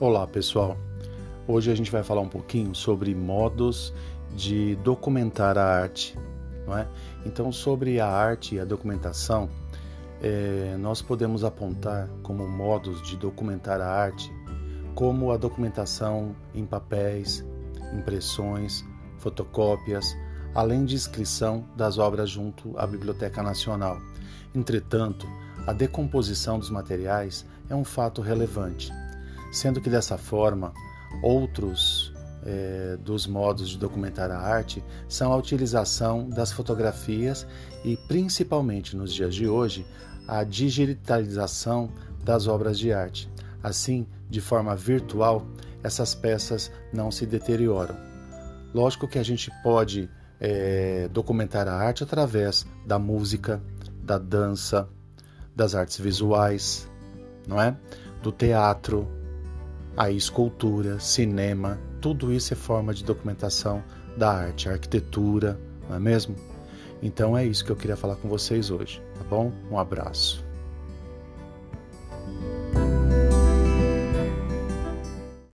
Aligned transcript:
Olá 0.00 0.26
pessoal, 0.26 0.78
hoje 1.46 1.70
a 1.70 1.74
gente 1.74 1.90
vai 1.90 2.02
falar 2.02 2.22
um 2.22 2.28
pouquinho 2.28 2.74
sobre 2.74 3.14
modos 3.14 3.92
de 4.34 4.74
documentar 4.76 5.58
a 5.58 5.62
arte, 5.62 6.18
não 6.66 6.78
é? 6.78 6.88
Então, 7.26 7.52
sobre 7.52 8.00
a 8.00 8.06
arte 8.06 8.54
e 8.54 8.58
a 8.58 8.64
documentação, 8.64 9.50
é, 10.22 10.74
nós 10.78 11.02
podemos 11.02 11.44
apontar 11.44 12.08
como 12.22 12.48
modos 12.48 13.02
de 13.02 13.14
documentar 13.14 13.82
a 13.82 13.88
arte, 13.88 14.32
como 14.94 15.32
a 15.32 15.36
documentação 15.36 16.34
em 16.54 16.64
papéis, 16.64 17.44
impressões, 17.92 18.82
fotocópias, 19.18 20.16
além 20.54 20.86
de 20.86 20.94
inscrição 20.94 21.66
das 21.76 21.98
obras 21.98 22.30
junto 22.30 22.72
à 22.78 22.86
Biblioteca 22.86 23.42
Nacional. 23.42 23.98
Entretanto, 24.54 25.26
a 25.66 25.74
decomposição 25.74 26.58
dos 26.58 26.70
materiais 26.70 27.44
é 27.68 27.74
um 27.74 27.84
fato 27.84 28.22
relevante 28.22 28.90
sendo 29.50 29.80
que 29.80 29.90
dessa 29.90 30.16
forma 30.16 30.72
outros 31.22 32.12
é, 32.44 32.96
dos 32.96 33.26
modos 33.26 33.68
de 33.68 33.78
documentar 33.78 34.30
a 34.30 34.38
arte 34.38 34.82
são 35.08 35.32
a 35.32 35.36
utilização 35.36 36.28
das 36.28 36.52
fotografias 36.52 37.46
e, 37.84 37.96
principalmente 38.08 38.96
nos 38.96 39.12
dias 39.12 39.34
de 39.34 39.46
hoje, 39.46 39.86
a 40.26 40.44
digitalização 40.44 41.90
das 42.24 42.46
obras 42.46 42.78
de 42.78 42.92
arte. 42.92 43.30
Assim, 43.62 44.06
de 44.28 44.40
forma 44.40 44.74
virtual, 44.74 45.46
essas 45.82 46.14
peças 46.14 46.70
não 46.92 47.10
se 47.10 47.26
deterioram. 47.26 47.96
Lógico 48.72 49.08
que 49.08 49.18
a 49.18 49.22
gente 49.22 49.50
pode 49.62 50.08
é, 50.38 51.08
documentar 51.08 51.68
a 51.68 51.74
arte 51.74 52.04
através 52.04 52.66
da 52.86 52.98
música, 52.98 53.62
da 54.02 54.16
dança, 54.16 54.88
das 55.54 55.74
artes 55.74 55.98
visuais, 55.98 56.88
não 57.46 57.60
é? 57.60 57.76
Do 58.22 58.30
teatro, 58.30 59.06
a 59.96 60.10
escultura, 60.10 60.98
cinema, 60.98 61.78
tudo 62.00 62.32
isso 62.32 62.52
é 62.52 62.56
forma 62.56 62.94
de 62.94 63.04
documentação 63.04 63.82
da 64.16 64.32
arte, 64.32 64.68
arquitetura, 64.68 65.58
não 65.88 65.96
é 65.96 66.00
mesmo? 66.00 66.34
Então 67.02 67.36
é 67.36 67.44
isso 67.44 67.64
que 67.64 67.70
eu 67.70 67.76
queria 67.76 67.96
falar 67.96 68.16
com 68.16 68.28
vocês 68.28 68.70
hoje, 68.70 69.02
tá 69.16 69.24
bom? 69.24 69.52
Um 69.70 69.78
abraço. 69.78 70.49